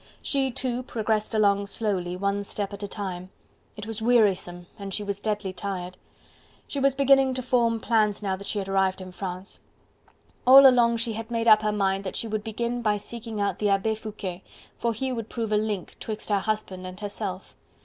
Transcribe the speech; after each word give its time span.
She 0.23 0.49
too 0.49 0.81
progressed 0.81 1.35
along 1.35 1.67
slowly, 1.67 2.17
one 2.17 2.43
step 2.43 2.73
at 2.73 2.81
a 2.81 2.87
time; 2.87 3.29
it 3.77 3.85
was 3.85 4.01
wearisome 4.01 4.65
and 4.79 4.95
she 4.95 5.03
was 5.03 5.19
deadly 5.19 5.53
tired. 5.53 5.95
She 6.67 6.79
was 6.79 6.95
beginning 6.95 7.35
to 7.35 7.43
form 7.43 7.79
plans 7.79 8.19
now 8.23 8.35
that 8.35 8.47
she 8.47 8.57
had 8.57 8.67
arrived 8.67 8.99
in 8.99 9.11
France. 9.11 9.59
All 10.47 10.65
along 10.65 10.97
she 10.97 11.13
had 11.13 11.29
made 11.29 11.47
up 11.47 11.61
her 11.61 11.71
mind 11.71 12.03
that 12.05 12.15
she 12.15 12.27
would 12.27 12.43
begin 12.43 12.81
by 12.81 12.97
seeking 12.97 13.39
out 13.39 13.59
the 13.59 13.69
Abbe 13.69 13.93
Foucquet, 13.93 14.41
for 14.75 14.91
he 14.91 15.11
would 15.11 15.29
prove 15.29 15.51
a 15.51 15.55
link 15.57 15.95
'twixt 15.99 16.29
her 16.29 16.39
husband 16.39 16.87
and 16.87 16.99
herself. 16.99 17.53